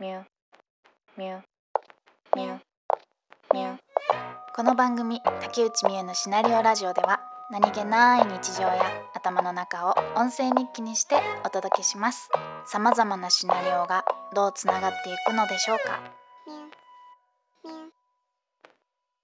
[0.00, 0.22] ミュ
[1.18, 1.40] ミュ
[2.34, 2.58] ミュ
[3.52, 3.76] ミュ
[4.56, 8.80] この番組竹内美優のシナリオラジオでは何気ない日常や
[9.12, 12.30] 頭の中を音声日記にしてお届けします。
[12.64, 16.00] さまざまなシナリオがどうつながっていくのでしょうか。
[16.46, 16.56] ミュ
[17.68, 17.99] ミュ